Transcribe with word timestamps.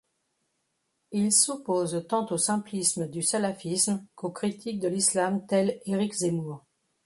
Il 1.11 1.31
s'oppose 1.31 2.07
tant 2.09 2.25
aux 2.31 2.37
simplismes 2.39 3.07
du 3.07 3.21
salafisme 3.21 4.03
qu'aux 4.15 4.31
critiques 4.31 4.79
de 4.79 4.87
l'islam 4.87 5.45
tel 5.45 5.79
Éric 5.85 6.13
Zemmour. 6.15 6.65